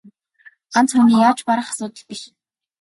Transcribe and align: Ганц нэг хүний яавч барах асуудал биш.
Ганц 0.73 0.89
нэг 0.93 1.01
хүний 1.03 1.21
яавч 1.27 1.39
барах 1.47 1.67
асуудал 1.71 2.03
биш. 2.09 2.21